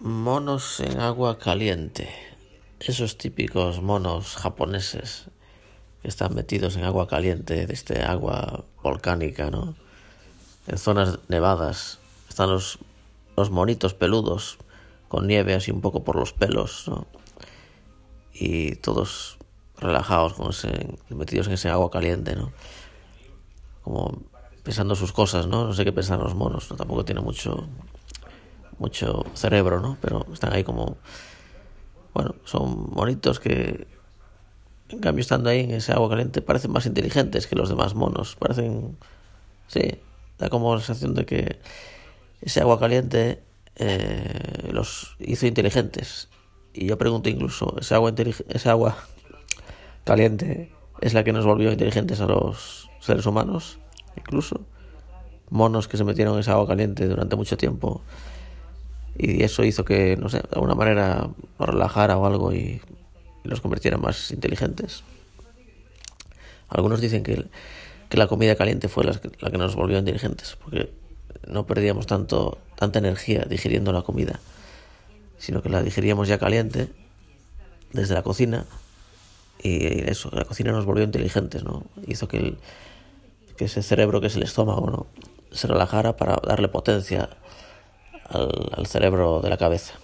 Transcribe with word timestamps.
Monos 0.00 0.78
en 0.78 1.00
agua 1.00 1.38
caliente. 1.38 2.08
Esos 2.78 3.18
típicos 3.18 3.82
monos 3.82 4.36
japoneses 4.36 5.24
que 6.02 6.06
están 6.06 6.36
metidos 6.36 6.76
en 6.76 6.84
agua 6.84 7.08
caliente, 7.08 7.66
de 7.66 7.74
este 7.74 8.04
agua 8.04 8.64
volcánica, 8.80 9.50
¿no? 9.50 9.74
En 10.68 10.78
zonas 10.78 11.18
nevadas. 11.26 11.98
Están 12.28 12.48
los, 12.48 12.78
los 13.36 13.50
monitos 13.50 13.94
peludos 13.94 14.58
con 15.08 15.26
nieve 15.26 15.54
así 15.54 15.72
un 15.72 15.80
poco 15.80 16.04
por 16.04 16.14
los 16.14 16.32
pelos, 16.32 16.84
¿no? 16.86 17.08
Y 18.32 18.76
todos 18.76 19.38
relajados, 19.78 20.34
con 20.34 20.52
metidos 21.18 21.48
en 21.48 21.54
ese 21.54 21.70
agua 21.70 21.90
caliente, 21.90 22.36
¿no? 22.36 22.52
Como 23.82 24.22
pensando 24.62 24.94
sus 24.94 25.10
cosas, 25.10 25.48
¿no? 25.48 25.64
No 25.64 25.72
sé 25.72 25.84
qué 25.84 25.90
pensan 25.90 26.20
los 26.20 26.36
monos, 26.36 26.70
¿no? 26.70 26.76
Tampoco 26.76 27.04
tiene 27.04 27.20
mucho 27.20 27.66
mucho 28.78 29.24
cerebro, 29.34 29.80
¿no? 29.80 29.96
Pero 30.00 30.26
están 30.32 30.52
ahí 30.52 30.64
como, 30.64 30.96
bueno, 32.14 32.34
son 32.44 32.90
bonitos 32.90 33.40
que, 33.40 33.86
en 34.88 34.98
cambio, 35.00 35.22
estando 35.22 35.50
ahí 35.50 35.60
en 35.60 35.72
ese 35.72 35.92
agua 35.92 36.08
caliente, 36.08 36.42
parecen 36.42 36.72
más 36.72 36.86
inteligentes 36.86 37.46
que 37.46 37.56
los 37.56 37.68
demás 37.68 37.94
monos. 37.94 38.36
Parecen, 38.36 38.96
sí, 39.66 40.00
da 40.38 40.48
como 40.48 40.74
la 40.74 40.80
sensación 40.80 41.14
de 41.14 41.26
que 41.26 41.58
ese 42.40 42.60
agua 42.60 42.78
caliente 42.78 43.42
eh, 43.76 44.70
los 44.72 45.16
hizo 45.18 45.46
inteligentes. 45.46 46.28
Y 46.72 46.86
yo 46.86 46.98
pregunto 46.98 47.28
incluso, 47.28 47.76
¿ese 47.80 47.94
agua, 47.94 48.14
ese 48.48 48.68
agua 48.68 48.96
caliente 50.04 50.72
es 51.00 51.14
la 51.14 51.24
que 51.24 51.32
nos 51.32 51.44
volvió 51.44 51.72
inteligentes 51.72 52.20
a 52.20 52.26
los 52.26 52.88
seres 53.00 53.26
humanos? 53.26 53.78
Incluso 54.16 54.60
monos 55.50 55.88
que 55.88 55.96
se 55.96 56.04
metieron 56.04 56.34
en 56.34 56.40
esa 56.40 56.52
agua 56.52 56.66
caliente 56.66 57.06
durante 57.08 57.36
mucho 57.36 57.56
tiempo 57.56 58.02
y 59.18 59.42
eso 59.42 59.64
hizo 59.64 59.84
que, 59.84 60.16
no 60.16 60.28
sé, 60.28 60.38
de 60.38 60.48
alguna 60.52 60.76
manera 60.76 61.28
los 61.58 61.68
relajara 61.68 62.16
o 62.16 62.24
algo 62.24 62.52
y, 62.52 62.80
los 63.44 63.60
convirtiera 63.60 63.96
más 63.96 64.30
inteligentes. 64.30 65.02
Algunos 66.68 67.00
dicen 67.00 67.22
que, 67.22 67.46
que 68.08 68.16
la 68.18 68.26
comida 68.26 68.56
caliente 68.56 68.88
fue 68.88 69.04
la 69.04 69.14
que, 69.14 69.58
nos 69.58 69.74
volvió 69.74 69.98
inteligentes, 69.98 70.56
porque 70.62 70.92
no 71.46 71.66
perdíamos 71.66 72.06
tanto, 72.06 72.58
tanta 72.76 72.98
energía 72.98 73.46
digiriendo 73.48 73.92
la 73.92 74.02
comida, 74.02 74.38
sino 75.38 75.62
que 75.62 75.70
la 75.70 75.82
digeríamos 75.82 76.28
ya 76.28 76.38
caliente 76.38 76.88
desde 77.92 78.14
la 78.14 78.22
cocina 78.22 78.66
y 79.62 80.08
eso, 80.08 80.30
la 80.32 80.44
cocina 80.44 80.70
nos 80.72 80.84
volvió 80.84 81.04
inteligentes, 81.04 81.64
¿no? 81.64 81.84
Hizo 82.06 82.28
que, 82.28 82.36
el, 82.36 82.58
que 83.56 83.64
ese 83.64 83.82
cerebro 83.82 84.20
que 84.20 84.28
es 84.28 84.36
el 84.36 84.42
estómago, 84.42 84.90
¿no? 84.90 85.06
Se 85.50 85.66
relajara 85.66 86.16
para 86.16 86.36
darle 86.46 86.68
potencia 86.68 87.30
al, 88.28 88.86
cerebro 88.86 89.40
de 89.40 89.50
la 89.50 89.56
cabeza. 89.56 89.94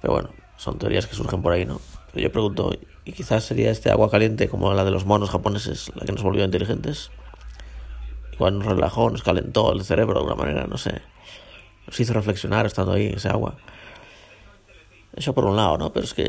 Pero 0.00 0.14
bueno, 0.14 0.30
son 0.56 0.78
teorías 0.78 1.06
que 1.06 1.14
surgen 1.14 1.42
por 1.42 1.52
ahí, 1.52 1.64
¿no? 1.64 1.80
Yo 2.14 2.32
pregunto, 2.32 2.72
¿y 3.04 3.12
quizás 3.12 3.44
sería 3.44 3.70
este 3.70 3.90
agua 3.90 4.10
caliente 4.10 4.48
como 4.48 4.72
la 4.72 4.84
de 4.84 4.90
los 4.90 5.04
monos 5.04 5.30
japoneses 5.30 5.90
la 5.94 6.04
que 6.04 6.12
nos 6.12 6.22
volvió 6.22 6.44
inteligentes? 6.44 7.10
Igual 8.32 8.58
nos 8.58 8.66
relajó, 8.66 9.10
nos 9.10 9.22
calentó 9.22 9.72
el 9.72 9.84
cerebro 9.84 10.14
de 10.14 10.20
alguna 10.20 10.36
manera, 10.36 10.66
no 10.66 10.78
sé. 10.78 11.02
Nos 11.86 11.98
hizo 11.98 12.12
reflexionar 12.12 12.66
estando 12.66 12.92
ahí 12.92 13.06
en 13.06 13.16
ese 13.16 13.28
agua. 13.28 13.56
Eso 15.14 15.34
por 15.34 15.44
un 15.44 15.56
lado, 15.56 15.78
¿no? 15.78 15.92
Pero 15.92 16.04
es 16.04 16.14
que 16.14 16.24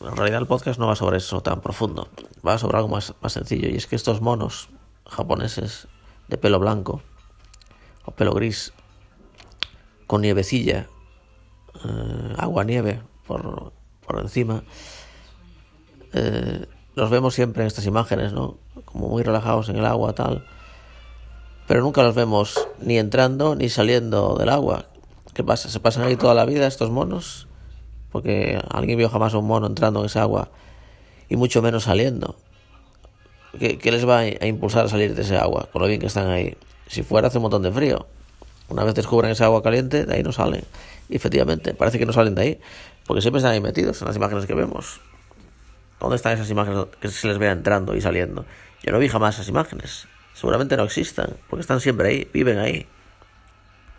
en 0.00 0.16
realidad 0.16 0.40
el 0.40 0.46
podcast 0.46 0.78
no 0.78 0.86
va 0.86 0.96
sobre 0.96 1.18
eso 1.18 1.42
tan 1.42 1.60
profundo. 1.60 2.08
Va 2.46 2.58
sobre 2.58 2.76
algo 2.76 2.88
más, 2.88 3.14
más 3.20 3.32
sencillo. 3.32 3.68
Y 3.68 3.76
es 3.76 3.86
que 3.86 3.96
estos 3.96 4.20
monos 4.20 4.68
japoneses 5.06 5.88
de 6.28 6.38
pelo 6.38 6.58
blanco 6.58 7.02
o 8.04 8.12
pelo 8.12 8.32
gris 8.32 8.72
con 10.10 10.22
nievecilla, 10.22 10.88
eh, 11.84 12.34
agua 12.36 12.64
nieve 12.64 13.00
por, 13.28 13.72
por 14.04 14.18
encima. 14.18 14.64
Eh, 16.12 16.66
los 16.96 17.10
vemos 17.10 17.32
siempre 17.32 17.62
en 17.62 17.68
estas 17.68 17.86
imágenes, 17.86 18.32
¿no? 18.32 18.58
Como 18.86 19.06
muy 19.06 19.22
relajados 19.22 19.68
en 19.68 19.76
el 19.76 19.86
agua, 19.86 20.12
tal. 20.12 20.44
Pero 21.68 21.82
nunca 21.82 22.02
los 22.02 22.16
vemos 22.16 22.58
ni 22.80 22.98
entrando 22.98 23.54
ni 23.54 23.68
saliendo 23.68 24.34
del 24.34 24.48
agua. 24.48 24.86
¿Qué 25.32 25.44
pasa? 25.44 25.68
¿Se 25.68 25.78
pasan 25.78 26.02
ahí 26.02 26.16
toda 26.16 26.34
la 26.34 26.44
vida 26.44 26.66
estos 26.66 26.90
monos? 26.90 27.46
Porque 28.10 28.60
alguien 28.68 28.98
vio 28.98 29.10
jamás 29.10 29.34
a 29.34 29.38
un 29.38 29.46
mono 29.46 29.68
entrando 29.68 30.00
en 30.00 30.06
esa 30.06 30.22
agua 30.22 30.50
y 31.28 31.36
mucho 31.36 31.62
menos 31.62 31.84
saliendo. 31.84 32.34
¿Qué, 33.60 33.78
¿Qué, 33.78 33.92
les 33.92 34.08
va 34.08 34.18
a 34.18 34.46
impulsar 34.48 34.86
a 34.86 34.88
salir 34.88 35.14
de 35.14 35.22
ese 35.22 35.36
agua? 35.36 35.68
Con 35.72 35.82
lo 35.82 35.86
bien 35.86 36.00
que 36.00 36.06
están 36.06 36.26
ahí. 36.26 36.56
Si 36.88 37.04
fuera 37.04 37.28
hace 37.28 37.38
un 37.38 37.42
montón 37.42 37.62
de 37.62 37.70
frío. 37.70 38.08
Una 38.70 38.84
vez 38.84 38.94
descubren 38.94 39.32
esa 39.32 39.46
agua 39.46 39.62
caliente, 39.62 40.06
de 40.06 40.14
ahí 40.14 40.22
no 40.22 40.32
salen. 40.32 40.64
Y 41.08 41.16
efectivamente, 41.16 41.74
parece 41.74 41.98
que 41.98 42.06
no 42.06 42.12
salen 42.12 42.34
de 42.36 42.42
ahí, 42.42 42.60
porque 43.04 43.20
siempre 43.20 43.38
están 43.38 43.52
ahí 43.52 43.60
metidos 43.60 44.00
en 44.00 44.08
las 44.08 44.16
imágenes 44.16 44.46
que 44.46 44.54
vemos. 44.54 45.00
¿Dónde 45.98 46.16
están 46.16 46.32
esas 46.32 46.48
imágenes 46.48 46.86
que 47.00 47.08
se 47.08 47.26
les 47.26 47.38
vea 47.38 47.52
entrando 47.52 47.94
y 47.94 48.00
saliendo? 48.00 48.46
Yo 48.82 48.92
no 48.92 48.98
vi 48.98 49.08
jamás 49.08 49.34
esas 49.34 49.48
imágenes. 49.48 50.06
Seguramente 50.34 50.76
no 50.76 50.84
existan, 50.84 51.34
porque 51.50 51.60
están 51.60 51.80
siempre 51.80 52.08
ahí, 52.08 52.28
viven 52.32 52.58
ahí. 52.58 52.86